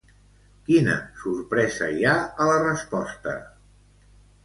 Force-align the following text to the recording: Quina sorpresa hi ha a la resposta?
Quina 0.69 0.95
sorpresa 1.25 1.91
hi 1.99 2.09
ha 2.09 2.17
a 2.47 2.51
la 2.53 2.59
resposta? 2.67 3.39